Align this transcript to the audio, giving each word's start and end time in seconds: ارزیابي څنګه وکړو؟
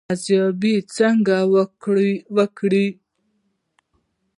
ارزیابي 0.13 0.73
څنګه 0.95 1.37
وکړو؟ 2.35 2.87